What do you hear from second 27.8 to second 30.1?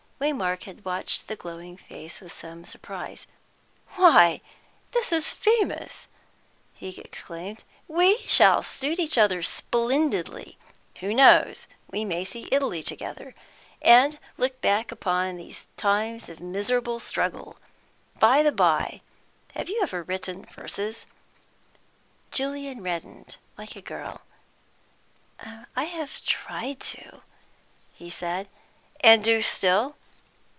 he said. "And do still?"